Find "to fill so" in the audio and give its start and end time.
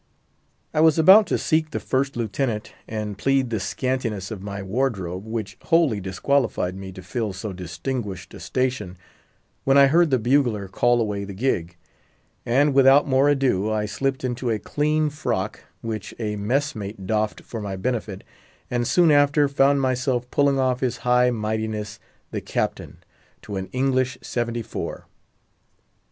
6.93-7.53